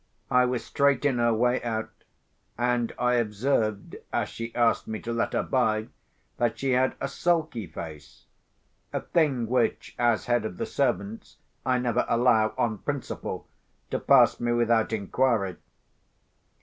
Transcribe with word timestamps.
I 0.31 0.45
was 0.45 0.65
straight 0.65 1.05
in 1.05 1.19
her 1.19 1.31
way 1.31 1.61
out; 1.61 1.91
and 2.57 2.91
I 2.97 3.17
observed, 3.17 3.97
as 4.11 4.29
she 4.29 4.51
asked 4.55 4.87
me 4.87 4.99
to 5.01 5.13
let 5.13 5.33
her 5.33 5.43
by, 5.43 5.89
that 6.37 6.57
she 6.57 6.71
had 6.71 6.95
a 6.99 7.07
sulky 7.07 7.67
face—a 7.67 9.01
thing 9.01 9.45
which, 9.47 9.93
as 9.99 10.25
head 10.25 10.43
of 10.43 10.57
the 10.57 10.65
servants, 10.65 11.37
I 11.63 11.77
never 11.77 12.07
allow, 12.09 12.55
on 12.57 12.79
principle, 12.79 13.47
to 13.91 13.99
pass 13.99 14.39
me 14.39 14.53
without 14.53 14.91
inquiry. 14.91 15.57